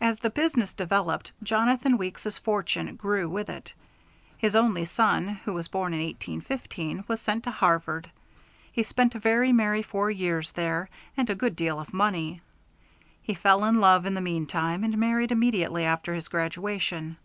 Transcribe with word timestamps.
As 0.00 0.20
the 0.20 0.30
business 0.30 0.72
developed, 0.72 1.32
Jonathan 1.42 1.98
Weeks's 1.98 2.38
fortune 2.38 2.96
grew 2.96 3.28
with 3.28 3.50
it. 3.50 3.74
His 4.38 4.56
only 4.56 4.86
son, 4.86 5.28
who 5.44 5.52
was 5.52 5.68
born 5.68 5.92
in 5.92 6.00
1815, 6.02 7.04
was 7.06 7.20
sent 7.20 7.44
to 7.44 7.50
Harvard; 7.50 8.10
he 8.72 8.82
spent 8.82 9.14
a 9.14 9.18
very 9.18 9.52
merry 9.52 9.82
four 9.82 10.10
years 10.10 10.52
there, 10.52 10.88
and 11.18 11.28
a 11.28 11.34
good 11.34 11.54
deal 11.54 11.78
of 11.78 11.92
money. 11.92 12.40
He 13.20 13.34
fell 13.34 13.62
in 13.66 13.78
love 13.78 14.06
in 14.06 14.14
the 14.14 14.22
meantime, 14.22 14.82
and 14.84 14.96
married 14.96 15.30
immediately 15.32 15.84
after 15.84 16.14
his 16.14 16.28
graduation. 16.28 17.18